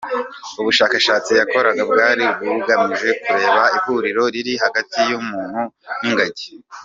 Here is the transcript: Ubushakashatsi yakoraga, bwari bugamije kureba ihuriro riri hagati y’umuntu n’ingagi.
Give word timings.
Ubushakashatsi 0.59 1.31
yakoraga, 1.39 1.81
bwari 1.91 2.25
bugamije 2.47 3.09
kureba 3.23 3.61
ihuriro 3.77 4.23
riri 4.33 4.53
hagati 4.63 4.97
y’umuntu 5.09 5.61
n’ingagi. 6.01 6.47